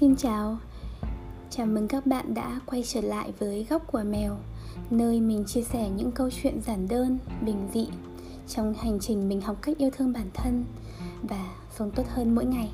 Xin 0.00 0.16
chào, 0.16 0.58
chào 1.50 1.66
mừng 1.66 1.88
các 1.88 2.06
bạn 2.06 2.34
đã 2.34 2.60
quay 2.66 2.82
trở 2.86 3.00
lại 3.00 3.32
với 3.38 3.66
Góc 3.70 3.92
của 3.92 4.02
Mèo 4.06 4.36
Nơi 4.90 5.20
mình 5.20 5.44
chia 5.46 5.62
sẻ 5.62 5.90
những 5.96 6.12
câu 6.12 6.30
chuyện 6.30 6.60
giản 6.66 6.88
đơn, 6.88 7.18
bình 7.42 7.68
dị 7.74 7.88
Trong 8.48 8.74
hành 8.74 8.98
trình 9.00 9.28
mình 9.28 9.40
học 9.40 9.56
cách 9.62 9.78
yêu 9.78 9.90
thương 9.96 10.12
bản 10.12 10.26
thân 10.34 10.64
Và 11.22 11.50
sống 11.70 11.90
tốt 11.90 12.02
hơn 12.08 12.34
mỗi 12.34 12.44
ngày. 12.44 12.70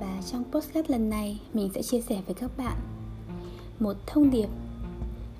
Và 0.00 0.22
trong 0.30 0.44
podcast 0.52 0.90
lần 0.90 1.10
này 1.10 1.40
mình 1.54 1.70
sẽ 1.74 1.82
chia 1.82 2.00
sẻ 2.00 2.22
với 2.26 2.34
các 2.34 2.50
bạn 2.56 2.76
Một 3.80 3.96
thông 4.06 4.30
điệp 4.30 4.48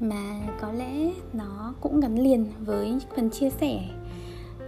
mà 0.00 0.40
có 0.60 0.72
lẽ 0.72 1.12
nó 1.32 1.74
cũng 1.80 2.00
gắn 2.00 2.18
liền 2.18 2.52
với 2.60 2.98
phần 3.16 3.30
chia 3.30 3.50
sẻ 3.50 3.88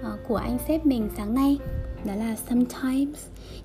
ờ, 0.03 0.19
của 0.29 0.37
anh 0.37 0.59
sếp 0.69 0.87
mình 0.87 1.09
sáng 1.17 1.35
nay 1.35 1.59
đó 2.05 2.15
là 2.15 2.37
sometimes 2.49 3.19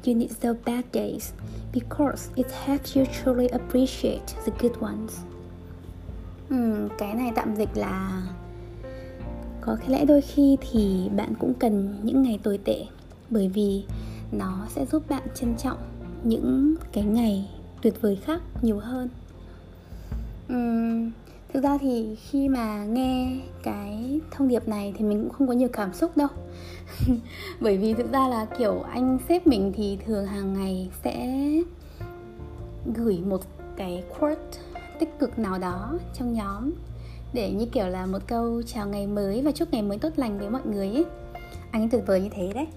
you 0.06 0.16
need 0.16 0.32
the 0.42 0.50
bad 0.66 0.86
days 0.94 1.32
because 1.74 2.30
it 2.36 2.48
helps 2.66 2.98
you 2.98 3.06
truly 3.06 3.48
appreciate 3.48 4.26
the 4.46 4.52
good 4.62 4.78
ones. 4.82 5.18
Ừ, 6.50 6.90
cái 6.98 7.16
này 7.16 7.32
tạm 7.36 7.56
dịch 7.56 7.70
là 7.76 8.24
có 9.62 9.78
lẽ 9.88 10.06
đôi 10.06 10.22
khi 10.22 10.58
thì 10.62 11.10
bạn 11.16 11.34
cũng 11.40 11.54
cần 11.54 12.00
những 12.04 12.24
ngày 12.24 12.40
tồi 12.44 12.58
tệ 12.58 12.86
bởi 13.30 13.50
vì 13.50 13.84
nó 14.32 14.66
sẽ 14.70 14.86
giúp 14.86 15.10
bạn 15.10 15.24
trân 15.36 15.56
trọng 15.58 15.78
những 16.24 16.76
cái 16.92 17.04
ngày 17.04 17.50
tuyệt 17.82 18.02
vời 18.02 18.16
khác 18.16 18.42
nhiều 18.62 18.80
hơn. 18.80 19.10
Uhm, 20.54 21.03
thực 21.54 21.64
ra 21.64 21.78
thì 21.82 22.16
khi 22.16 22.50
mà 22.50 22.86
nghe 22.86 23.38
cái 23.64 24.20
thông 24.32 24.48
điệp 24.48 24.68
này 24.68 24.94
thì 24.98 25.06
mình 25.06 25.24
cũng 25.24 25.30
không 25.30 25.48
có 25.48 25.54
nhiều 25.54 25.70
cảm 25.74 25.94
xúc 25.94 26.18
đâu. 26.18 26.28
Bởi 27.60 27.78
vì 27.78 27.94
thực 27.94 28.12
ra 28.12 28.28
là, 28.28 28.46
kiểu, 28.58 28.82
anh 28.82 29.18
sếp 29.30 29.48
mình 29.48 29.74
thì 29.76 29.98
thường 30.06 30.26
hàng 30.26 30.54
ngày 30.54 30.90
sẽ 31.04 31.40
gửi 32.96 33.20
một 33.26 33.42
cái 33.76 34.04
quote 34.20 34.60
tích 35.00 35.20
cực 35.20 35.40
nào 35.40 35.60
đó 35.60 36.00
trong 36.14 36.34
nhóm 36.34 36.72
để 37.34 37.52
như 37.52 37.66
kiểu 37.66 37.88
là 37.88 38.06
một 38.06 38.20
câu 38.28 38.62
chào 38.62 38.88
ngày 38.88 39.08
mới 39.08 39.42
và 39.42 39.52
chúc 39.52 39.74
ngày 39.74 39.82
mới 39.82 39.98
tốt 39.98 40.10
lành 40.16 40.40
với 40.40 40.50
mọi 40.50 40.62
người 40.66 40.90
ấy. 40.90 41.06
Anh 41.72 41.82
ấy 41.82 41.90
tuyệt 41.92 42.04
vời 42.08 42.22
như 42.22 42.30
thế 42.30 42.52
đấy. 42.56 42.68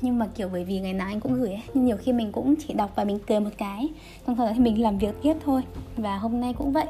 Nhưng 0.00 0.18
mà, 0.18 0.26
kiểu, 0.34 0.48
bởi 0.52 0.64
vì 0.64 0.80
ngày 0.80 0.92
nào 0.92 1.06
anh 1.06 1.20
cũng 1.20 1.34
gửi 1.34 1.48
ấy, 1.48 1.62
nhưng 1.74 1.84
nhiều 1.84 1.96
khi 1.96 2.12
mình 2.12 2.32
cũng 2.32 2.54
chỉ 2.56 2.74
đọc 2.74 2.92
và 2.96 3.04
mình 3.04 3.18
cười 3.26 3.40
một 3.40 3.50
cái, 3.58 3.88
xong 4.26 4.36
sau 4.36 4.46
đó 4.46 4.52
thì 4.54 4.60
mình 4.60 4.82
làm 4.82 4.98
việc 4.98 5.14
tiếp 5.22 5.34
thôi. 5.44 5.62
Và 5.96 6.16
hôm 6.16 6.40
nay 6.40 6.54
cũng 6.58 6.72
vậy 6.72 6.86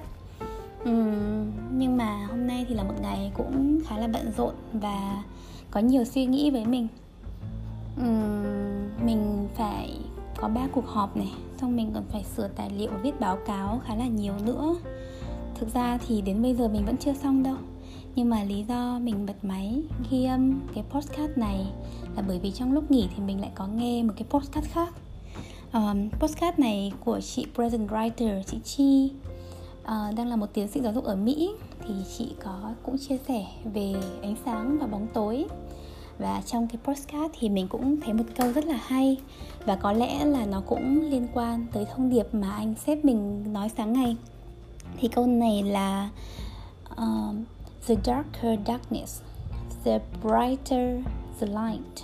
uhm, 0.88 1.52
nhưng 1.78 1.96
mà 1.96 2.26
hôm 2.26 2.46
nay 2.46 2.66
thì 2.68 2.74
là 2.74 2.82
một 2.82 2.94
ngày 3.02 3.32
cũng 3.34 3.80
khá 3.86 3.98
là 3.98 4.06
bận 4.06 4.32
rộn 4.36 4.54
và 4.72 5.22
có 5.70 5.80
nhiều 5.80 6.04
suy 6.04 6.26
nghĩ 6.26 6.50
với 6.50 6.66
mình. 6.66 6.88
Uhm, 8.00 9.06
mình 9.06 9.48
phải 9.54 9.98
có 10.36 10.48
ba 10.48 10.66
cuộc 10.72 10.86
họp 10.86 11.16
này 11.16 11.32
xong 11.60 11.76
mình 11.76 11.90
còn 11.94 12.04
phải 12.08 12.24
sửa 12.24 12.48
tài 12.48 12.70
liệu 12.70 12.90
viết 13.02 13.20
báo 13.20 13.38
cáo 13.46 13.80
khá 13.84 13.94
là 13.94 14.06
nhiều 14.06 14.34
nữa. 14.44 14.76
Thực 15.54 15.74
ra 15.74 15.98
thì 16.06 16.20
đến 16.20 16.42
bây 16.42 16.54
giờ 16.54 16.68
mình 16.68 16.84
vẫn 16.84 16.96
chưa 16.96 17.12
xong 17.12 17.42
đâu 17.42 17.56
nhưng 18.16 18.30
mà 18.30 18.44
lý 18.44 18.64
do 18.68 18.98
mình 18.98 19.26
bật 19.26 19.44
máy 19.44 19.82
ghi 20.10 20.24
âm 20.24 20.60
cái 20.74 20.84
podcast 20.90 21.38
này 21.38 21.66
là 22.16 22.22
bởi 22.28 22.38
vì 22.38 22.50
trong 22.50 22.72
lúc 22.72 22.90
nghỉ 22.90 23.08
thì 23.16 23.22
mình 23.22 23.40
lại 23.40 23.50
có 23.54 23.66
nghe 23.66 24.02
một 24.02 24.12
cái 24.16 24.26
podcast 24.30 24.66
khác. 24.66 24.94
Um, 25.72 26.10
podcast 26.10 26.58
này 26.58 26.92
của 27.04 27.20
chị 27.20 27.46
present 27.54 27.88
writer 27.88 28.42
chị 28.42 28.58
chi 28.64 29.12
uh, 29.84 30.14
đang 30.14 30.28
là 30.28 30.36
một 30.36 30.46
tiến 30.52 30.68
sĩ 30.68 30.80
giáo 30.80 30.92
dục 30.92 31.04
ở 31.04 31.16
mỹ. 31.16 31.50
Thì 31.80 31.94
chị 32.18 32.34
có 32.44 32.72
cũng 32.82 32.98
chia 32.98 33.18
sẻ 33.28 33.46
về 33.74 33.94
ánh 34.22 34.34
sáng 34.44 34.78
và 34.80 34.86
bóng 34.86 35.06
tối. 35.14 35.44
Và 36.18 36.42
trong 36.46 36.68
cái 36.68 36.78
postcard 36.84 37.34
thì 37.38 37.48
mình 37.48 37.68
cũng 37.68 38.00
thấy 38.00 38.14
một 38.14 38.24
câu 38.36 38.52
rất 38.52 38.64
là 38.64 38.78
hay. 38.82 39.20
Và 39.64 39.76
có 39.76 39.92
lẽ 39.92 40.24
là 40.24 40.46
nó 40.46 40.62
cũng 40.66 41.10
liên 41.10 41.28
quan 41.34 41.66
tới 41.72 41.86
thông 41.94 42.10
điệp 42.10 42.34
mà 42.34 42.52
anh 42.52 42.74
sếp 42.86 43.04
mình 43.04 43.52
nói 43.52 43.68
sáng 43.76 43.92
ngày. 43.92 44.16
Thì 44.98 45.08
câu 45.08 45.26
này 45.26 45.62
là 45.62 46.10
uh, 46.92 47.34
the 47.86 47.94
darker 48.04 48.58
darkness 48.66 49.22
the 49.84 50.00
brighter 50.22 51.00
the 51.40 51.46
light. 51.46 52.02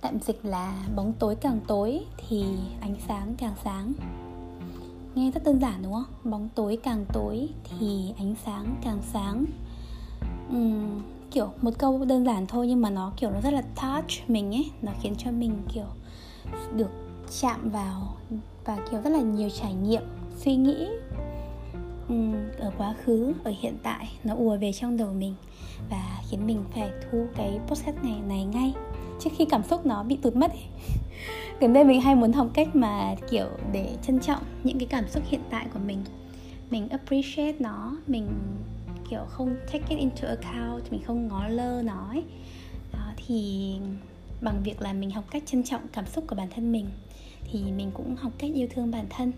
Tạm 0.00 0.20
dịch 0.20 0.40
là 0.42 0.84
bóng 0.96 1.12
tối 1.18 1.36
càng 1.36 1.60
tối 1.66 2.00
thì 2.16 2.44
ánh 2.80 2.94
sáng 3.08 3.34
càng 3.38 3.54
sáng 3.64 3.92
nghe 5.14 5.30
rất 5.30 5.44
đơn 5.44 5.60
giản 5.60 5.82
đúng 5.82 5.92
không? 5.92 6.04
Bóng 6.24 6.48
tối 6.54 6.78
càng 6.82 7.04
tối 7.12 7.48
thì 7.64 8.14
ánh 8.18 8.34
sáng 8.44 8.76
càng 8.82 8.98
sáng. 9.12 9.44
Uhm, 10.56 11.00
kiểu 11.30 11.48
một 11.60 11.70
câu 11.78 12.04
đơn 12.04 12.24
giản 12.24 12.46
thôi 12.46 12.66
nhưng 12.66 12.80
mà 12.80 12.90
nó 12.90 13.12
kiểu 13.16 13.30
nó 13.30 13.40
rất 13.40 13.52
là 13.52 13.62
touch 13.62 14.30
mình 14.30 14.54
ấy. 14.54 14.70
Nó 14.82 14.92
khiến 15.00 15.14
cho 15.18 15.30
mình 15.30 15.62
kiểu 15.74 15.86
được 16.76 16.90
chạm 17.40 17.70
vào 17.70 18.16
và 18.64 18.78
kiểu 18.90 19.00
rất 19.00 19.10
là 19.10 19.20
nhiều 19.20 19.48
trải 19.50 19.74
nghiệm 19.74 20.02
suy 20.36 20.56
nghĩ 20.56 20.88
uhm, 22.12 22.34
ở 22.58 22.72
quá 22.78 22.94
khứ 23.04 23.32
ở 23.44 23.52
hiện 23.60 23.76
tại. 23.82 24.12
Nó 24.24 24.34
ùa 24.34 24.56
về 24.56 24.72
trong 24.72 24.96
đầu 24.96 25.12
mình 25.12 25.34
và 25.90 26.20
khiến 26.30 26.46
mình 26.46 26.64
phải 26.74 26.90
thu 27.10 27.26
cái 27.36 27.58
podcast 27.66 27.96
này 28.02 28.20
này 28.28 28.44
ngay 28.44 28.74
trước 29.24 29.30
khi 29.38 29.44
cảm 29.44 29.62
xúc 29.62 29.86
nó 29.86 30.02
bị 30.02 30.16
tụt 30.16 30.36
mất 30.36 30.50
ấy. 30.50 30.64
gần 31.60 31.72
đây 31.72 31.84
mình 31.84 32.00
hay 32.00 32.14
muốn 32.14 32.32
học 32.32 32.48
cách 32.54 32.76
mà, 32.76 33.14
kiểu, 33.30 33.46
để 33.72 33.96
trân 34.06 34.20
trọng 34.20 34.42
những 34.64 34.78
cái 34.78 34.86
cảm 34.86 35.08
xúc 35.08 35.22
hiện 35.28 35.40
tại 35.50 35.66
của 35.74 35.80
mình 35.86 36.04
mình 36.70 36.88
appreciate 36.88 37.58
nó, 37.58 37.96
mình, 38.06 38.28
kiểu, 39.10 39.20
không 39.28 39.56
take 39.72 39.84
it 39.88 39.98
into 39.98 40.28
account, 40.28 40.92
mình 40.92 41.02
không 41.06 41.28
ngó 41.28 41.48
lơ 41.48 41.82
nó 41.82 42.08
ấy. 42.10 42.22
đó, 42.92 43.12
thì 43.16 43.72
bằng 44.40 44.62
việc 44.64 44.82
là 44.82 44.92
mình 44.92 45.10
học 45.10 45.24
cách 45.30 45.42
trân 45.46 45.62
trọng 45.62 45.80
cảm 45.92 46.06
xúc 46.06 46.24
của 46.28 46.36
bản 46.36 46.48
thân 46.54 46.72
mình, 46.72 46.86
thì 47.44 47.62
mình 47.76 47.90
cũng 47.94 48.16
học 48.16 48.32
cách 48.38 48.50
yêu 48.54 48.68
thương 48.74 48.90
bản 48.90 49.06
thân 49.10 49.32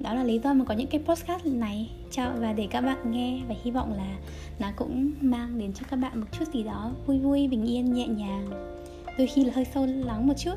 đó 0.00 0.14
là 0.14 0.24
lý 0.24 0.38
do 0.44 0.52
mà 0.52 0.64
có 0.64 0.74
những 0.74 0.86
cái 0.86 1.00
podcast 1.06 1.46
này 1.46 1.90
cho, 2.10 2.32
và 2.38 2.52
để 2.52 2.68
các 2.70 2.80
bạn 2.80 3.10
nghe, 3.10 3.40
và 3.48 3.54
hy 3.64 3.70
vọng 3.70 3.92
là 3.92 4.16
nó 4.58 4.68
cũng 4.76 5.12
mang 5.20 5.58
đến 5.58 5.72
cho 5.72 5.86
các 5.90 5.96
bạn 5.96 6.20
một 6.20 6.26
chút 6.32 6.44
gì 6.52 6.62
đó 6.62 6.92
vui 7.06 7.18
vui, 7.18 7.48
bình 7.48 7.64
yên, 7.64 7.92
nhẹ 7.92 8.06
nhàng 8.06 8.75
đôi 9.18 9.26
khi 9.26 9.44
là 9.44 9.52
hơi 9.54 9.64
sâu 9.64 9.86
lắng 9.86 10.26
một 10.26 10.34
chút. 10.38 10.54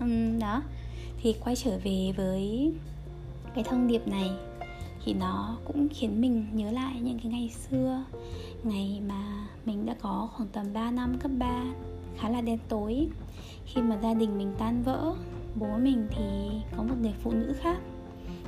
Um, 0.00 0.38
đó. 0.38 0.62
Thì 1.22 1.34
quay 1.44 1.56
trở 1.56 1.78
về 1.84 2.12
với 2.16 2.72
cái 3.54 3.64
thông 3.64 3.86
điệp 3.86 4.08
này 4.08 4.30
thì 5.04 5.14
nó 5.14 5.56
cũng 5.64 5.88
khiến 5.88 6.20
mình 6.20 6.46
nhớ 6.52 6.70
lại 6.70 7.00
những 7.00 7.18
cái 7.18 7.32
ngày 7.32 7.50
xưa 7.50 8.04
ngày 8.62 9.00
mà 9.08 9.48
mình 9.64 9.86
đã 9.86 9.94
có 10.00 10.28
khoảng 10.32 10.48
tầm 10.48 10.66
3 10.72 10.90
năm 10.90 11.18
cấp 11.18 11.30
3 11.38 11.64
khá 12.18 12.28
là 12.28 12.40
đen 12.40 12.58
tối. 12.68 13.08
Khi 13.66 13.82
mà 13.82 13.98
gia 14.02 14.14
đình 14.14 14.38
mình 14.38 14.52
tan 14.58 14.82
vỡ 14.82 15.14
bố 15.54 15.78
mình 15.78 16.06
thì 16.10 16.50
có 16.76 16.82
một 16.82 16.94
người 17.02 17.14
phụ 17.22 17.32
nữ 17.32 17.54
khác. 17.60 17.78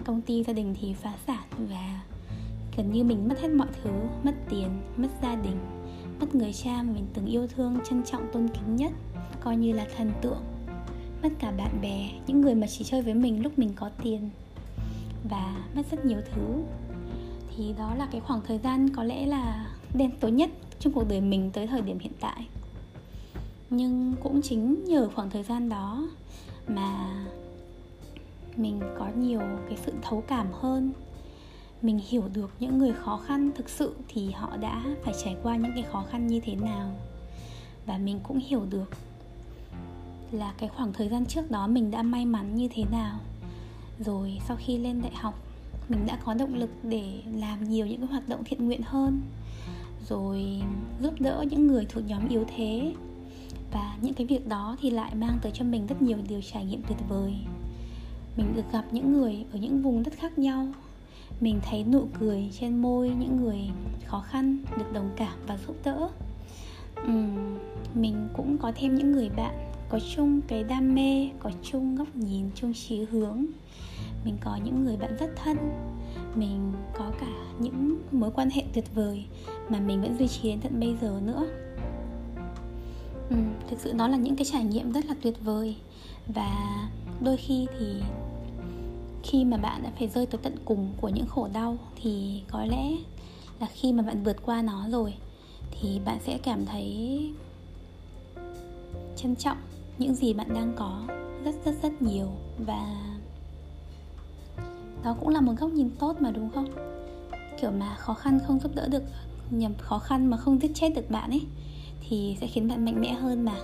Công 0.05 0.21
ty 0.21 0.43
gia 0.43 0.53
đình 0.53 0.75
thì 0.81 0.95
phá 0.95 1.15
sản 1.27 1.45
và 1.71 2.01
gần 2.77 2.93
như 2.93 3.05
mình 3.05 3.29
mất 3.29 3.41
hết 3.41 3.49
mọi 3.49 3.69
thứ 3.83 3.91
mất 4.23 4.35
tiền 4.49 4.69
mất 4.97 5.09
gia 5.23 5.35
đình 5.35 5.57
mất 6.21 6.35
người 6.35 6.53
cha 6.53 6.83
mà 6.83 6.93
mình 6.93 7.07
từng 7.15 7.27
yêu 7.27 7.47
thương 7.47 7.79
trân 7.89 8.03
trọng 8.05 8.29
tôn 8.33 8.49
kính 8.49 8.77
nhất 8.77 8.93
coi 9.45 9.57
như 9.57 9.73
là 9.73 9.87
thần 9.97 10.13
tượng. 10.21 10.43
Mất 11.23 11.29
cả 11.39 11.51
bạn 11.51 11.81
bè, 11.83 12.11
những 12.27 12.41
người 12.41 12.55
mà 12.55 12.67
chỉ 12.67 12.85
chơi 12.85 13.03
với 13.03 13.15
mình 13.15 13.43
lúc 13.43 13.59
mình 13.59 13.73
có 13.77 13.91
tiền. 14.03 14.31
Và 15.31 15.57
mất 15.75 15.83
rất 15.91 16.05
nhiều 16.05 16.19
thứ. 16.35 16.63
Thì 17.57 17.75
đó 17.79 17.95
là 17.95 18.09
cái 18.13 18.21
khoảng 18.21 18.41
thời 18.47 18.59
gian 18.59 18.89
có 18.89 19.05
lẽ 19.05 19.27
là 19.27 19.67
đen 19.95 20.11
tối 20.21 20.31
nhất 20.31 20.51
trong 20.79 20.93
cuộc 20.93 21.09
đời 21.09 21.21
mình 21.21 21.51
tới 21.53 21.67
thời 21.67 21.81
điểm 21.81 21.99
hiện 21.99 22.13
tại. 22.21 22.47
Nhưng 23.71 24.15
cũng 24.23 24.43
chính 24.43 24.85
nhờ 24.85 25.09
khoảng 25.15 25.31
thời 25.31 25.43
gian 25.43 25.69
đó 25.69 26.09
mà 26.69 27.09
mình 28.57 28.81
có 28.99 29.09
nhiều 29.17 29.41
cái 29.69 29.79
sự 29.87 29.93
thấu 30.03 30.25
cảm 30.29 30.47
hơn. 30.53 30.93
Mình 31.83 32.01
hiểu 32.09 32.23
được 32.35 32.51
những 32.59 32.79
người 32.79 32.93
khó 32.93 33.17
khăn 33.27 33.51
thực 33.55 33.69
sự 33.69 33.95
thì 34.09 34.31
họ 34.31 34.57
đã 34.57 34.85
phải 35.03 35.15
trải 35.25 35.37
qua 35.43 35.57
những 35.57 35.73
cái 35.75 35.85
khó 35.93 36.05
khăn 36.11 36.27
như 36.27 36.41
thế 36.41 36.55
nào. 36.55 36.91
Và 37.87 37.99
mình 37.99 38.21
cũng 38.23 38.39
hiểu 38.39 38.65
được 38.71 38.91
là 40.33 40.53
cái 40.59 40.69
khoảng 40.69 40.93
thời 40.93 41.09
gian 41.09 41.27
trước 41.27 41.51
đó 41.51 41.67
mình 41.67 41.91
đã 41.91 42.03
may 42.03 42.27
mắn 42.27 42.55
như 42.55 42.69
thế 42.75 42.85
nào. 42.91 43.19
Rồi 43.99 44.39
sau 44.49 44.57
khi 44.61 44.79
lên 44.79 45.03
đại 45.03 45.13
học 45.15 45.35
mình 45.89 46.07
đã 46.07 46.19
có 46.25 46.35
động 46.35 46.55
lực 46.55 46.71
để 46.83 47.23
làm 47.35 47.65
nhiều 47.65 47.87
những 47.87 48.01
cái 48.01 48.07
hoạt 48.07 48.29
động 48.29 48.45
thiện 48.45 48.67
nguyện 48.67 48.83
hơn. 48.85 49.21
Rồi 50.09 50.63
giúp 51.01 51.15
đỡ 51.21 51.45
những 51.51 51.67
người 51.67 51.87
thuộc 51.89 52.05
nhóm 52.07 52.29
yếu 52.29 52.45
thế. 52.57 52.95
Và 53.73 53.97
những 54.03 54.15
cái 54.15 54.27
việc 54.27 54.47
đó 54.47 54.77
thì 54.81 54.91
lại 54.91 55.15
mang 55.15 55.39
tới 55.43 55.53
cho 55.55 55.65
mình 55.65 55.87
rất 55.87 56.03
nhiều 56.03 56.19
điều 56.29 56.41
trải 56.53 56.65
nghiệm 56.65 56.83
tuyệt 56.89 56.99
vời. 57.09 57.35
Mình 58.37 58.47
được 58.57 58.73
gặp 58.73 58.85
những 58.93 59.13
người 59.13 59.45
ở 59.53 59.59
những 59.59 59.83
vùng 59.83 60.03
đất 60.03 60.15
khác 60.15 60.39
nhau. 60.39 60.67
Mình 61.41 61.61
thấy 61.71 61.85
nụ 61.85 62.09
cười 62.21 62.51
trên 62.61 62.83
môi 62.83 63.11
những 63.11 63.37
người 63.37 63.61
khó 64.07 64.21
khăn 64.21 64.59
được 64.79 64.93
đồng 64.93 65.11
cảm 65.17 65.39
và 65.47 65.59
giúp 65.67 65.77
đỡ. 65.85 66.09
Uhm, 67.03 67.59
mình 67.95 68.29
cũng 68.37 68.59
có 68.59 68.73
thêm 68.77 68.95
những 68.95 69.13
người 69.13 69.29
bạn 69.29 69.72
có 69.93 69.99
chung 70.17 70.41
cái 70.49 70.65
đam 70.65 70.95
mê 70.95 71.29
có 71.39 71.51
chung 71.63 71.97
góc 71.97 72.17
nhìn 72.17 72.51
chung 72.55 72.73
chí 72.75 73.05
hướng. 73.05 73.47
Mình 74.25 74.37
có 74.41 74.59
những 74.65 74.85
người 74.85 74.97
bạn 74.97 75.17
rất 75.17 75.31
thân 75.37 75.57
mình 76.35 76.73
có 76.95 77.13
cả 77.21 77.33
những 77.59 77.99
mối 78.13 78.31
quan 78.35 78.51
hệ 78.51 78.63
tuyệt 78.75 78.85
vời 78.95 79.25
mà 79.69 79.81
mình 79.81 80.03
vẫn 80.03 80.19
duy 80.19 80.29
trì 80.29 80.49
đến 80.49 80.61
tận 80.61 80.81
bây 80.81 80.97
giờ 81.01 81.21
nữa. 81.25 81.47
Ừ, 83.31 83.37
thực 83.71 83.81
sự 83.81 83.93
nó 83.93 84.09
là 84.09 84.17
những 84.17 84.37
cái 84.37 84.45
trải 84.45 84.65
nghiệm 84.65 84.93
rất 84.93 85.07
là 85.07 85.15
tuyệt 85.23 85.45
vời. 85.45 85.77
Và 86.35 86.89
đôi 87.21 87.37
khi 87.37 87.67
thì 87.79 88.03
khi 89.23 89.45
mà 89.45 89.57
bạn 89.57 89.83
đã 89.83 89.91
phải 89.99 90.09
rơi 90.09 90.27
tới 90.27 90.41
tận 90.43 90.57
cùng 90.65 90.93
của 91.01 91.09
những 91.09 91.27
khổ 91.27 91.49
đau 91.53 91.79
thì 92.03 92.43
có 92.51 92.65
lẽ 92.65 92.93
là 93.61 93.69
khi 93.73 93.93
mà 93.93 94.03
bạn 94.03 94.23
vượt 94.23 94.37
qua 94.47 94.63
nó 94.63 94.89
rồi 94.91 95.15
thì 95.71 96.01
bạn 96.05 96.19
sẽ 96.27 96.39
cảm 96.43 96.67
thấy 96.67 97.31
trân 99.17 99.37
trọng 99.37 99.59
những 100.03 100.15
gì 100.15 100.35
bạn 100.35 100.55
đang 100.55 100.73
có 100.77 101.03
rất 101.45 101.55
rất 101.65 101.75
rất 101.83 102.03
nhiều 102.03 102.27
và 102.59 102.87
đó 105.05 105.17
cũng 105.21 105.29
là 105.29 105.41
một 105.41 105.53
góc 105.59 105.71
nhìn 105.71 105.91
tốt 105.99 106.17
mà 106.21 106.31
đúng 106.31 106.51
không? 106.51 106.67
Kiểu 107.61 107.71
mà 107.71 107.95
khó 107.95 108.15
khăn 108.15 108.39
không 108.47 108.61
giúp 108.61 108.75
đỡ 108.75 108.89
được 108.89 109.03
nhầm 109.51 109.75
khó 109.79 109.99
khăn 109.99 110.27
mà 110.27 110.37
không 110.37 110.59
giết 110.63 110.71
chết 110.75 110.89
được 110.95 111.11
bạn 111.11 111.31
ấy 111.31 111.43
thì 112.09 112.37
sẽ 112.41 112.47
khiến 112.47 112.69
bạn 112.69 112.85
mạnh 112.85 113.01
mẽ 113.01 113.13
hơn 113.13 113.45
mà. 113.45 113.57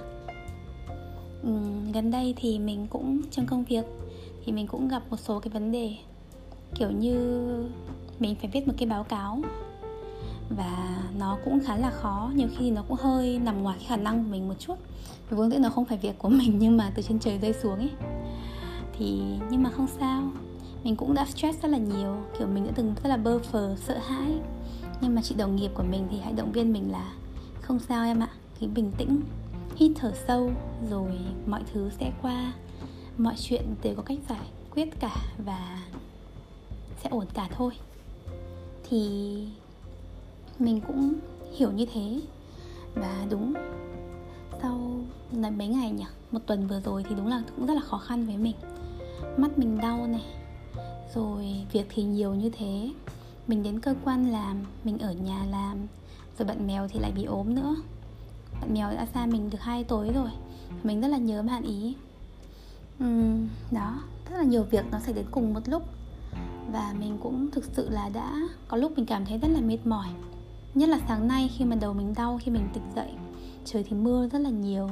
Ừ, 1.43 1.51
gần 1.95 2.11
đây 2.11 2.35
thì 2.37 2.59
mình 2.59 2.87
cũng 2.91 3.21
trong 3.31 3.47
công 3.47 3.65
việc 3.65 3.85
thì 4.45 4.53
mình 4.53 4.67
cũng 4.67 4.89
gặp 4.89 5.03
một 5.11 5.17
số 5.17 5.41
cái 5.41 5.51
vấn 5.51 5.73
đề 5.73 5.97
kiểu 6.75 6.91
như 6.91 7.15
mình 8.19 8.35
phải 8.41 8.51
viết 8.53 8.69
một 8.69 8.75
cái 8.79 8.89
báo 8.89 9.05
cáo 9.05 9.43
và 10.51 11.03
nó 11.19 11.39
cũng 11.45 11.61
khá 11.65 11.77
là 11.77 11.91
khó, 11.91 12.31
nhiều 12.35 12.49
khi 12.59 12.71
nó 12.71 12.83
cũng 12.89 12.97
hơi 13.01 13.39
nằm 13.39 13.63
ngoài 13.63 13.77
cái 13.79 13.87
khả 13.89 13.97
năng 13.97 14.25
của 14.25 14.31
mình 14.31 14.49
một 14.49 14.55
chút. 14.59 14.75
Vì 15.31 15.37
vốn 15.37 15.51
dĩ 15.51 15.59
nó 15.59 15.69
không 15.69 15.85
phải 15.85 15.99
việc 15.99 16.19
của 16.19 16.29
mình 16.39 16.59
nhưng 16.59 16.77
mà 16.77 16.93
từ 16.95 17.03
trên 17.03 17.19
trời 17.19 17.39
rơi 17.39 17.53
xuống 17.53 17.79
ấy. 17.79 17.91
Thì 18.99 19.23
nhưng 19.51 19.63
mà 19.63 19.71
không 19.71 19.87
sao. 20.01 20.23
Mình 20.85 20.97
cũng 20.97 21.15
đã 21.15 21.25
stress 21.25 21.63
rất 21.63 21.69
là 21.69 21.79
nhiều, 21.79 22.17
kiểu 22.39 22.49
mình 22.49 22.67
đã 22.67 22.73
từng 22.75 22.95
rất 23.03 23.09
là 23.09 23.17
bơ 23.17 23.39
phờ, 23.39 23.77
sợ 23.87 23.99
hãi. 23.99 24.35
Nhưng 25.01 25.15
mà 25.15 25.23
chị 25.23 25.35
đồng 25.35 25.57
nghiệp 25.57 25.71
của 25.75 25.83
mình 25.83 26.07
thì 26.11 26.19
hãy 26.21 26.33
động 26.33 26.53
viên 26.53 26.73
mình 26.73 26.93
là 26.93 27.13
không 27.61 27.79
sao 27.79 28.05
em 28.05 28.21
ạ, 28.21 28.29
cứ 28.61 28.67
bình 28.67 28.93
tĩnh, 28.99 29.21
hít 29.77 29.93
thở 29.95 30.13
sâu, 30.27 30.51
rồi 30.91 31.13
mọi 31.47 31.63
thứ 31.73 31.91
sẽ 32.01 32.13
qua. 32.23 32.53
Mọi 33.19 33.35
chuyện 33.39 33.63
đều 33.83 33.95
có 33.95 34.03
cách 34.03 34.19
giải 34.29 34.47
quyết 34.75 35.01
cả 35.01 35.17
và 35.45 35.83
sẽ 37.03 37.11
ổn 37.11 37.27
cả 37.35 37.49
thôi. 37.57 37.73
Thì 38.89 39.47
mình 40.59 40.81
cũng 40.87 41.15
hiểu 41.57 41.73
như 41.73 41.87
thế. 41.93 42.21
Và 42.95 43.27
đúng 43.31 43.55
sau 44.63 44.81
là 45.33 45.51
mấy 45.51 45.69
ngày 45.69 45.91
nhỉ? 45.91 46.05
Một 46.31 46.39
tuần 46.47 46.67
vừa 46.67 46.81
rồi 46.81 47.05
thì 47.09 47.15
đúng 47.15 47.27
là 47.27 47.43
cũng 47.57 47.67
rất 47.67 47.75
là 47.75 47.81
khó 47.81 47.99
khăn 47.99 48.27
với 48.27 48.37
mình. 48.37 48.57
Mắt 49.37 49.59
mình 49.59 49.79
đau 49.79 50.07
này 50.07 50.25
rồi 51.15 51.47
việc 51.73 51.87
thì 51.89 52.03
nhiều 52.03 52.35
như 52.35 52.51
thế. 52.51 52.91
Mình 53.47 53.63
đến 53.63 53.81
cơ 53.81 53.95
quan 54.05 54.33
làm 54.33 54.65
mình 54.85 54.99
ở 54.99 55.13
nhà 55.13 55.45
làm 55.51 55.77
rồi 56.39 56.49
bạn 56.49 56.67
mèo 56.67 56.89
thì 56.89 57.01
lại 57.01 57.13
bị 57.17 57.25
ốm 57.25 57.55
nữa. 57.55 57.77
Bạn 58.61 58.75
mèo 58.75 58.91
đã 58.91 59.07
xa 59.15 59.27
mình 59.27 59.51
được 59.51 59.61
hai 59.61 59.85
tối 59.85 60.11
rồi 60.15 60.31
mình 60.83 61.01
rất 61.01 61.09
là 61.09 61.19
nhớ 61.19 61.43
bạn 61.43 61.63
ý. 61.63 61.95
Uhm, 63.05 63.49
đó 63.71 64.01
rất 64.31 64.37
là 64.37 64.45
nhiều 64.45 64.63
việc 64.63 64.85
nó 64.91 64.99
xảy 65.01 65.15
đến 65.15 65.27
cùng 65.31 65.55
một 65.55 65.61
lúc. 65.67 65.83
Và 66.73 66.95
mình 67.01 67.19
cũng 67.23 67.51
thực 67.51 67.65
sự 67.65 67.91
là 67.91 68.09
đã 68.09 68.41
có 68.69 68.77
lúc 68.77 68.93
mình 68.97 69.07
cảm 69.07 69.25
thấy 69.25 69.39
rất 69.39 69.49
là 69.49 69.61
mệt 69.61 69.79
mỏi 69.85 70.09
nhất 70.75 70.89
là 70.89 70.99
sáng 71.09 71.29
nay 71.29 71.51
khi 71.57 71.65
mà 71.65 71.77
đầu 71.77 71.95
mình 71.95 72.15
đau, 72.17 72.39
khi 72.43 72.51
mình 72.51 72.69
tỉnh 72.75 72.85
dậy, 72.97 73.11
trời 73.65 73.85
thì 73.89 73.97
mưa 73.97 74.29
rất 74.29 74.39
là 74.39 74.51
nhiều. 74.51 74.89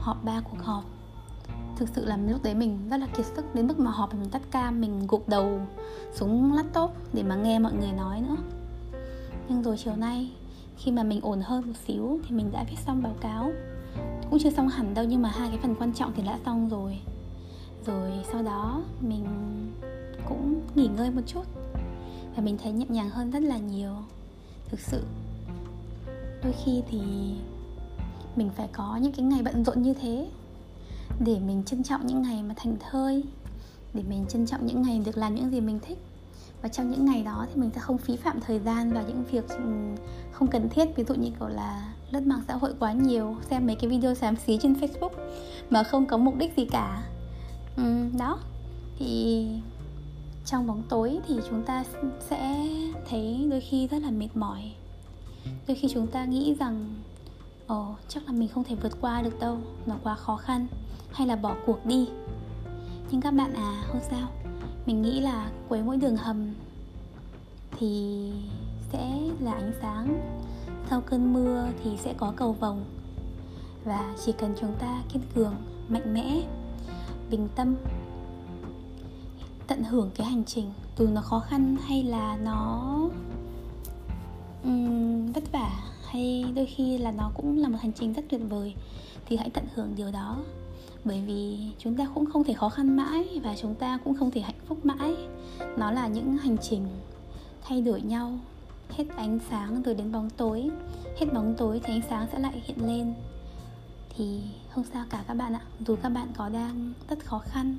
Họp 0.00 0.24
ba 0.24 0.40
cuộc 0.40 0.62
họp. 0.62 0.84
Thực 1.76 1.88
sự 1.88 2.04
là 2.04 2.16
lúc 2.16 2.42
đấy 2.42 2.54
mình 2.54 2.88
rất 2.90 2.96
là 2.96 3.06
kiệt 3.06 3.26
sức 3.26 3.54
đến 3.54 3.66
mức 3.66 3.78
mà 3.78 3.90
họp 3.90 4.14
mình 4.14 4.30
tắt 4.30 4.42
cam 4.50 4.80
mình 4.80 5.06
gục 5.08 5.28
đầu 5.28 5.60
xuống 6.14 6.52
laptop 6.52 6.90
để 7.12 7.22
mà 7.22 7.36
nghe 7.36 7.58
mọi 7.58 7.72
người 7.72 7.92
nói 7.92 8.20
nữa. 8.20 8.36
Nhưng 9.48 9.62
rồi 9.62 9.76
chiều 9.84 9.96
nay, 9.96 10.32
khi 10.76 10.90
mà 10.90 11.02
mình 11.02 11.20
ổn 11.20 11.40
hơn 11.40 11.66
một 11.66 11.76
xíu 11.86 12.18
thì 12.28 12.36
mình 12.36 12.52
đã 12.52 12.64
viết 12.70 12.78
xong 12.86 13.02
báo 13.02 13.14
cáo. 13.20 13.52
Cũng 14.30 14.38
chưa 14.38 14.50
xong 14.50 14.68
hẳn 14.68 14.94
đâu 14.94 15.04
nhưng 15.04 15.22
mà 15.22 15.28
hai 15.28 15.48
cái 15.48 15.58
phần 15.62 15.74
quan 15.74 15.92
trọng 15.92 16.12
thì 16.16 16.22
đã 16.22 16.38
xong 16.44 16.68
rồi. 16.68 17.00
Rồi 17.86 18.10
sau 18.32 18.42
đó 18.42 18.82
mình 19.00 19.24
cũng 20.28 20.60
nghỉ 20.74 20.86
ngơi 20.86 21.10
một 21.10 21.22
chút 21.26 21.44
và 22.36 22.42
mình 22.42 22.58
thấy 22.62 22.72
nhẹ 22.72 22.86
nhàng 22.88 23.10
hơn 23.10 23.30
rất 23.30 23.42
là 23.42 23.58
nhiều 23.58 23.94
thực 24.74 24.80
sự. 24.80 25.02
Đôi 26.42 26.54
khi 26.64 26.82
thì 26.90 27.00
mình 28.36 28.50
phải 28.56 28.68
có 28.72 28.96
những 28.96 29.12
cái 29.12 29.24
ngày 29.24 29.42
bận 29.42 29.64
rộn 29.64 29.82
như 29.82 29.94
thế 29.94 30.28
để 31.24 31.38
mình 31.46 31.62
trân 31.66 31.82
trọng 31.82 32.06
những 32.06 32.22
ngày 32.22 32.42
mà 32.42 32.54
thành 32.56 32.76
thơi 32.90 33.24
để 33.94 34.02
mình 34.08 34.26
trân 34.28 34.46
trọng 34.46 34.66
những 34.66 34.82
ngày 34.82 35.02
được 35.04 35.16
làm 35.16 35.34
những 35.34 35.50
gì 35.50 35.60
mình 35.60 35.78
thích. 35.82 35.98
Và 36.62 36.68
trong 36.68 36.90
những 36.90 37.04
ngày 37.04 37.22
đó 37.22 37.46
thì 37.48 37.60
mình 37.60 37.70
sẽ 37.74 37.80
không 37.80 37.98
phí 37.98 38.16
phạm 38.16 38.40
thời 38.40 38.58
gian 38.58 38.92
vào 38.92 39.04
những 39.08 39.24
việc 39.30 39.48
ừ, 39.48 39.94
không 40.32 40.48
cần 40.48 40.68
thiết 40.68 40.96
ví 40.96 41.04
dụ 41.08 41.14
như 41.14 41.30
kiểu 41.38 41.48
là 41.48 41.94
lướt 42.10 42.20
mạng 42.20 42.42
xã 42.48 42.54
hội 42.54 42.74
quá 42.78 42.92
nhiều 42.92 43.36
xem 43.50 43.66
mấy 43.66 43.76
cái 43.76 43.90
video 43.90 44.14
xám 44.14 44.36
xí 44.36 44.58
trên 44.62 44.72
facebook 44.72 45.10
mà 45.70 45.82
không 45.82 46.06
có 46.06 46.16
mục 46.16 46.34
đích 46.36 46.56
gì 46.56 46.64
cả. 46.64 47.02
Ừ, 47.76 48.06
đó. 48.18 48.38
Thì 48.98 49.48
trong 50.46 50.66
bóng 50.66 50.82
tối 50.88 51.18
thì 51.28 51.38
chúng 51.50 51.62
ta 51.62 51.84
sẽ 52.20 52.66
thấy 53.10 53.46
đôi 53.50 53.60
khi 53.60 53.86
rất 53.86 54.02
là 54.02 54.10
mệt 54.10 54.28
mỏi. 54.34 54.72
Đôi 55.68 55.76
khi 55.76 55.88
chúng 55.92 56.06
ta 56.06 56.24
nghĩ 56.24 56.54
rằng, 56.60 56.94
ồ, 57.66 57.94
chắc 58.08 58.26
là 58.26 58.32
mình 58.32 58.48
không 58.48 58.64
thể 58.64 58.74
vượt 58.74 59.00
qua 59.00 59.22
được 59.22 59.40
đâu, 59.40 59.58
nó 59.86 59.96
quá 60.02 60.14
khó 60.14 60.36
khăn, 60.36 60.66
hay 61.12 61.26
là 61.26 61.36
bỏ 61.36 61.56
cuộc 61.66 61.86
đi. 61.86 62.08
Nhưng 63.10 63.20
các 63.20 63.30
bạn 63.30 63.54
à 63.54 63.82
không 63.86 64.00
sao. 64.10 64.28
Mình 64.86 65.02
nghĩ 65.02 65.20
là 65.20 65.50
cuối 65.68 65.82
mỗi 65.82 65.96
đường 65.96 66.16
hầm 66.16 66.54
thì 67.78 68.30
sẽ 68.92 69.18
là 69.40 69.52
ánh 69.52 69.72
sáng. 69.80 70.20
Sau 70.90 71.00
cơn 71.00 71.32
mưa 71.32 71.68
thì 71.84 71.90
sẽ 71.96 72.14
có 72.16 72.32
cầu 72.36 72.52
vồng. 72.52 72.84
Và 73.84 74.14
chỉ 74.24 74.32
cần 74.32 74.54
chúng 74.60 74.74
ta 74.78 75.02
kiên 75.12 75.22
cường, 75.34 75.54
mạnh 75.88 76.14
mẽ, 76.14 76.42
bình 77.30 77.48
tâm 77.54 77.74
tận 79.66 79.84
hưởng 79.84 80.10
cái 80.14 80.26
hành 80.26 80.44
trình 80.44 80.72
dù 80.98 81.06
nó 81.06 81.20
khó 81.20 81.40
khăn 81.40 81.76
hay 81.86 82.02
là 82.02 82.36
nó 82.36 82.94
um, 84.64 85.32
vất 85.32 85.52
vả 85.52 85.70
hay 86.06 86.44
đôi 86.54 86.66
khi 86.66 86.98
là 86.98 87.10
nó 87.10 87.30
cũng 87.34 87.58
là 87.58 87.68
một 87.68 87.78
hành 87.80 87.92
trình 87.92 88.12
rất 88.12 88.22
tuyệt 88.28 88.40
vời 88.48 88.74
thì 89.26 89.36
hãy 89.36 89.50
tận 89.50 89.64
hưởng 89.74 89.94
điều 89.96 90.10
đó. 90.10 90.38
Bởi 91.04 91.22
vì 91.26 91.58
chúng 91.78 91.96
ta 91.96 92.06
cũng 92.14 92.26
không 92.26 92.44
thể 92.44 92.54
khó 92.54 92.68
khăn 92.68 92.96
mãi 92.96 93.40
và 93.42 93.54
chúng 93.56 93.74
ta 93.74 93.98
cũng 94.04 94.14
không 94.14 94.30
thể 94.30 94.40
hạnh 94.40 94.60
phúc 94.66 94.86
mãi. 94.86 95.16
Nó 95.76 95.90
là 95.90 96.08
những 96.08 96.36
hành 96.36 96.56
trình 96.58 96.86
thay 97.62 97.80
đổi 97.80 98.00
nhau 98.00 98.38
hết 98.90 99.04
ánh 99.16 99.38
sáng 99.50 99.82
rồi 99.82 99.94
đến 99.94 100.12
bóng 100.12 100.30
tối. 100.30 100.70
Hết 101.18 101.26
bóng 101.32 101.54
tối 101.58 101.80
thì 101.84 101.94
ánh 101.94 102.02
sáng 102.10 102.26
sẽ 102.32 102.38
lại 102.38 102.62
hiện 102.64 102.86
lên. 102.86 103.14
Thì 104.16 104.40
không 104.70 104.84
sao 104.92 105.04
cả 105.10 105.24
các 105.28 105.34
bạn 105.34 105.54
ạ 105.54 105.60
dù 105.86 105.96
các 106.02 106.08
bạn 106.08 106.28
có 106.36 106.48
đang 106.48 106.92
rất 107.08 107.24
khó 107.24 107.38
khăn 107.38 107.76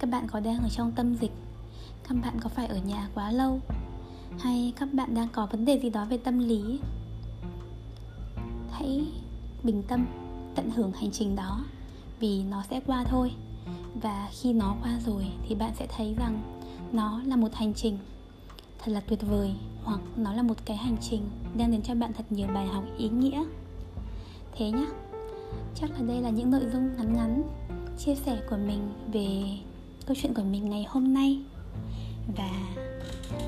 các 0.00 0.10
bạn 0.10 0.26
có 0.26 0.40
đang 0.40 0.62
ở 0.62 0.68
trong 0.68 0.92
tâm 0.92 1.14
dịch? 1.14 1.32
Các 2.08 2.14
bạn 2.22 2.40
có 2.40 2.48
phải 2.48 2.66
ở 2.66 2.78
nhà 2.78 3.08
quá 3.14 3.32
lâu? 3.32 3.60
Hay 4.38 4.72
các 4.76 4.92
bạn 4.92 5.14
đang 5.14 5.28
có 5.28 5.46
vấn 5.46 5.64
đề 5.64 5.78
gì 5.78 5.90
đó 5.90 6.04
về 6.04 6.16
tâm 6.16 6.38
lý? 6.38 6.80
Hãy 8.70 9.06
bình 9.62 9.82
tâm, 9.88 10.06
tận 10.54 10.70
hưởng 10.70 10.92
hành 10.92 11.10
trình 11.10 11.36
đó, 11.36 11.64
vì 12.20 12.42
nó 12.42 12.62
sẽ 12.70 12.80
qua 12.86 13.04
thôi. 13.04 13.32
Và 14.02 14.28
khi 14.32 14.52
nó 14.52 14.74
qua 14.82 14.98
rồi 15.06 15.26
thì 15.48 15.54
bạn 15.54 15.72
sẽ 15.78 15.86
thấy 15.96 16.14
rằng 16.18 16.60
nó 16.92 17.20
là 17.26 17.36
một 17.36 17.54
hành 17.54 17.74
trình 17.74 17.98
thật 18.78 18.92
là 18.92 19.00
tuyệt 19.00 19.20
vời, 19.28 19.54
hoặc 19.84 20.00
nó 20.16 20.32
là 20.32 20.42
một 20.42 20.56
cái 20.64 20.76
hành 20.76 20.96
trình 21.00 21.22
đem 21.54 21.72
đến 21.72 21.82
cho 21.82 21.94
bạn 21.94 22.12
thật 22.12 22.24
nhiều 22.30 22.48
bài 22.54 22.66
học 22.66 22.84
ý 22.98 23.08
nghĩa. 23.08 23.44
Thế 24.56 24.70
nhá. 24.70 24.86
Chắc 25.74 25.90
là 25.90 25.98
đây 26.06 26.20
là 26.20 26.30
những 26.30 26.50
nội 26.50 26.64
dung 26.72 26.96
ngắn 26.96 27.16
ngắn, 27.16 27.42
chia 27.98 28.14
sẻ 28.14 28.42
của 28.50 28.56
mình 28.56 28.92
về 29.12 29.58
câu 30.10 30.14
chuyện 30.22 30.34
của 30.34 30.42
mình 30.42 30.70
ngày 30.70 30.86
hôm 30.88 31.14
nay. 31.14 31.40
Và 32.36 32.50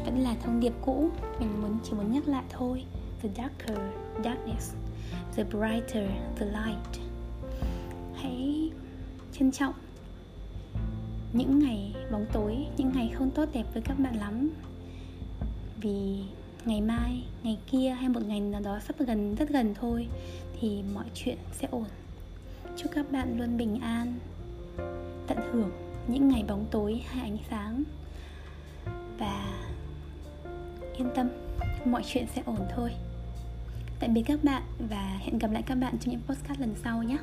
vẫn 0.04 0.18
là 0.18 0.34
thông 0.42 0.60
điệp 0.60 0.72
cũ, 0.80 1.10
mình 1.40 1.62
muốn 1.62 1.78
chỉ 1.84 1.92
muốn 1.92 2.12
nhắc 2.12 2.28
lại 2.28 2.44
thôi. 2.50 2.84
The 3.22 3.28
darker 3.36 3.78
darkness, 4.24 4.74
the 5.36 5.44
brighter 5.44 6.10
the 6.36 6.46
light. 6.46 7.00
Hãy 8.14 8.70
trân 9.32 9.52
trọng 9.52 9.74
những 11.32 11.58
ngày 11.58 11.94
bóng 12.12 12.26
tối, 12.32 12.66
những 12.76 12.92
ngày 12.94 13.10
không 13.14 13.30
tốt 13.30 13.48
đẹp 13.52 13.64
với 13.72 13.82
các 13.82 13.98
bạn 13.98 14.16
lắm. 14.16 14.50
Vì 15.80 16.24
ngày 16.64 16.80
mai, 16.80 17.24
ngày 17.42 17.58
kia 17.70 17.90
hay 17.90 18.08
một 18.08 18.22
ngày 18.26 18.40
nào 18.40 18.60
đó 18.60 18.78
sắp 18.86 18.96
gần, 18.98 19.34
rất 19.34 19.48
gần 19.48 19.74
thôi, 19.74 20.08
thì 20.60 20.82
mọi 20.94 21.06
chuyện 21.14 21.38
sẽ 21.52 21.68
ổn. 21.70 21.86
Chúc 22.76 22.92
các 22.94 23.12
bạn 23.12 23.38
luôn 23.38 23.56
bình 23.56 23.80
an, 23.80 24.18
tận 25.26 25.38
hưởng 25.52 25.70
những 26.08 26.28
ngày 26.28 26.44
bóng 26.48 26.66
tối 26.70 27.02
hay 27.08 27.20
ánh 27.22 27.38
sáng. 27.50 27.82
Và 29.18 29.62
yên 30.96 31.08
tâm, 31.14 31.28
mọi 31.84 32.02
chuyện 32.06 32.26
sẽ 32.34 32.42
ổn 32.46 32.66
thôi. 32.76 32.92
Tạm 34.00 34.14
biệt 34.14 34.22
các 34.26 34.44
bạn 34.44 34.62
và 34.90 35.18
hẹn 35.20 35.38
gặp 35.38 35.50
lại 35.50 35.62
các 35.66 35.74
bạn 35.74 35.98
trong 36.00 36.10
những 36.10 36.20
postcard 36.26 36.60
lần 36.60 36.74
sau 36.84 37.02
nhé. 37.02 37.18